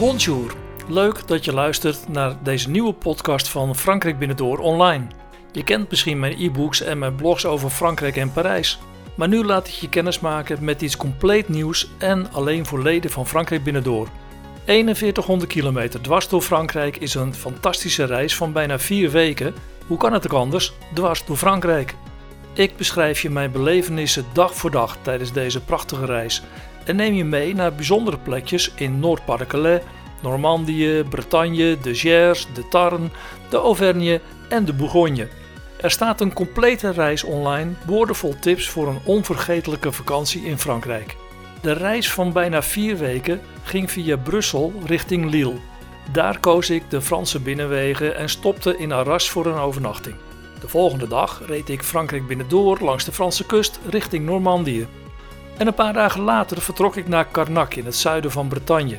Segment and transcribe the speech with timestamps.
[0.00, 0.54] Bonjour,
[0.88, 5.06] leuk dat je luistert naar deze nieuwe podcast van Frankrijk Binnendoor online.
[5.52, 8.78] Je kent misschien mijn e-books en mijn blogs over Frankrijk en Parijs.
[9.14, 13.10] Maar nu laat ik je kennis maken met iets compleet nieuws en alleen voor leden
[13.10, 14.08] van Frankrijk Binnendoor.
[14.64, 19.54] 4100 kilometer dwars door Frankrijk is een fantastische reis van bijna 4 weken.
[19.86, 20.72] Hoe kan het ook anders?
[20.94, 21.94] Dwars door Frankrijk.
[22.52, 26.42] Ik beschrijf je mijn belevenissen dag voor dag tijdens deze prachtige reis
[26.84, 29.80] en neem je mee naar bijzondere plekjes in Noord-Pas-de-Calais,
[30.22, 33.12] Normandië, Bretagne, de Gers, de Tarn,
[33.50, 35.28] de Auvergne en de Bourgogne.
[35.80, 41.16] Er staat een complete reis online, boordevol tips voor een onvergetelijke vakantie in Frankrijk.
[41.62, 45.58] De reis van bijna vier weken ging via Brussel richting Lille.
[46.12, 50.14] Daar koos ik de Franse binnenwegen en stopte in Arras voor een overnachting.
[50.60, 54.86] De volgende dag reed ik Frankrijk binnendoor langs de Franse kust richting Normandië.
[55.60, 58.98] En een paar dagen later vertrok ik naar Carnac in het zuiden van Bretagne.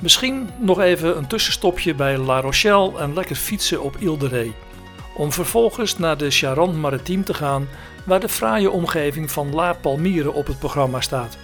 [0.00, 4.52] Misschien nog even een tussenstopje bij La Rochelle en lekker fietsen op Ile de Ré.
[5.14, 7.68] Om vervolgens naar de Charente-Maritime te gaan,
[8.04, 11.36] waar de fraaie omgeving van La Palmyre op het programma staat.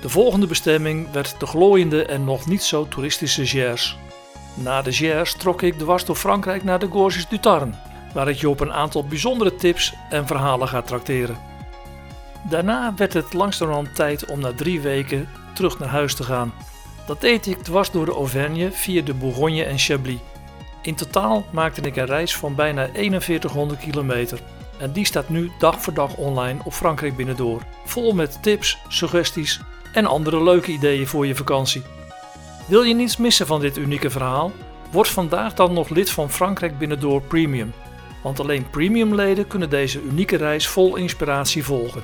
[0.00, 3.96] De volgende bestemming werd de glooiende en nog niet zo toeristische Gers.
[4.54, 7.74] Na de Gers trok ik dwars door Frankrijk naar de Gorges du Tarn,
[8.12, 11.53] waar ik je op een aantal bijzondere tips en verhalen ga trakteren.
[12.48, 16.52] Daarna werd het langzamerhand tijd om na drie weken terug naar huis te gaan.
[17.06, 20.18] Dat deed ik dwars door de Auvergne via de Bourgogne en Chablis.
[20.82, 24.40] In totaal maakte ik een reis van bijna 4100 kilometer.
[24.78, 27.62] En die staat nu dag voor dag online op Frankrijk Binnendoor.
[27.84, 29.60] Vol met tips, suggesties
[29.92, 31.82] en andere leuke ideeën voor je vakantie.
[32.66, 34.52] Wil je niets missen van dit unieke verhaal?
[34.90, 37.72] Word vandaag dan nog lid van Frankrijk Binnendoor Premium.
[38.22, 42.02] Want alleen premiumleden kunnen deze unieke reis vol inspiratie volgen.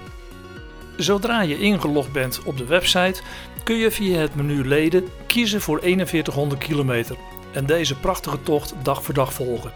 [1.02, 3.22] Zodra je ingelogd bent op de website
[3.62, 7.16] kun je via het menu leden kiezen voor 4100 kilometer
[7.52, 9.72] en deze prachtige tocht dag voor dag volgen.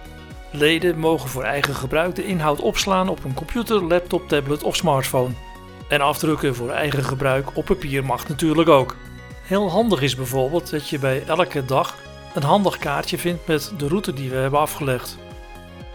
[0.50, 5.34] Leden mogen voor eigen gebruik de inhoud opslaan op een computer, laptop, tablet of smartphone.
[5.88, 8.96] En afdrukken voor eigen gebruik op papier mag natuurlijk ook.
[9.42, 11.96] Heel handig is bijvoorbeeld dat je bij elke dag
[12.34, 15.18] een handig kaartje vindt met de route die we hebben afgelegd.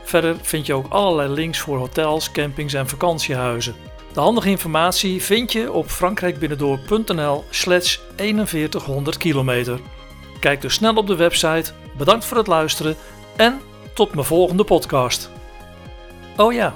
[0.04, 3.89] Verder vind je ook allerlei links voor hotels, campings en vakantiehuizen.
[4.14, 9.80] De handige informatie vind je op frankrijkbinnendoor.nl slash 4100 kilometer.
[10.40, 12.96] Kijk dus snel op de website, bedankt voor het luisteren
[13.36, 13.62] en
[13.94, 15.32] tot mijn volgende podcast.
[16.38, 16.74] Oh ja,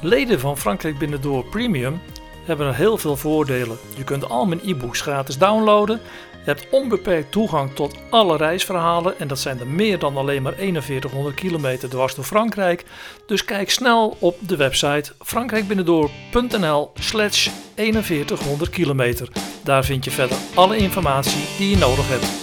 [0.00, 2.00] leden van Frankrijk Binnendoor Premium
[2.44, 3.78] hebben er heel veel voordelen.
[3.96, 6.00] Je kunt al mijn e-books gratis downloaden.
[6.44, 10.54] Je hebt onbeperkt toegang tot alle reisverhalen en dat zijn er meer dan alleen maar
[10.54, 12.84] 4100 kilometer dwars door Frankrijk.
[13.26, 19.28] Dus kijk snel op de website frankrijkbinnendoor.nl slash 4100 kilometer.
[19.64, 22.41] Daar vind je verder alle informatie die je nodig hebt.